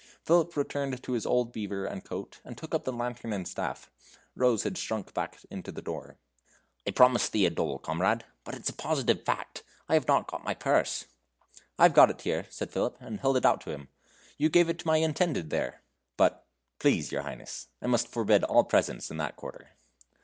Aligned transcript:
Philip 0.23 0.57
returned 0.57 1.03
to 1.03 1.11
his 1.11 1.27
old 1.27 1.51
beaver 1.53 1.85
and 1.85 2.03
coat, 2.03 2.39
and 2.43 2.57
took 2.57 2.73
up 2.73 2.85
the 2.85 2.91
lantern 2.91 3.31
and 3.33 3.47
staff. 3.47 3.91
Rose 4.35 4.63
had 4.63 4.75
shrunk 4.75 5.13
back 5.13 5.37
into 5.51 5.71
the 5.71 5.79
door. 5.83 6.17
"I 6.87 6.89
promised 6.89 7.31
thee 7.33 7.45
a 7.45 7.51
dole, 7.51 7.77
comrade 7.77 8.25
but 8.43 8.55
it's 8.55 8.69
a 8.71 8.73
positive 8.73 9.23
fact 9.23 9.61
I 9.87 9.93
have 9.93 10.07
not 10.07 10.25
got 10.25 10.43
my 10.43 10.55
purse." 10.55 11.05
"I've 11.77 11.93
got 11.93 12.09
it 12.09 12.21
here," 12.21 12.47
said 12.49 12.71
Philip, 12.71 12.97
and 12.99 13.19
held 13.19 13.37
it 13.37 13.45
out 13.45 13.61
to 13.61 13.69
him. 13.69 13.89
"You 14.39 14.49
gave 14.49 14.69
it 14.69 14.79
to 14.79 14.87
my 14.87 14.97
intended 14.97 15.51
there; 15.51 15.83
but, 16.17 16.47
please 16.79 17.11
your 17.11 17.21
Highness, 17.21 17.67
I 17.79 17.85
must 17.85 18.07
forbid 18.07 18.43
all 18.45 18.63
presents 18.63 19.11
in 19.11 19.17
that 19.17 19.35
quarter." 19.35 19.69